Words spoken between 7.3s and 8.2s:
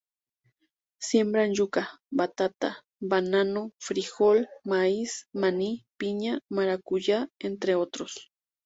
entre otros.